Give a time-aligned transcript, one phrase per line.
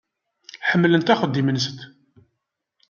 [0.69, 1.79] Ḥemmlent axeddim-nsent.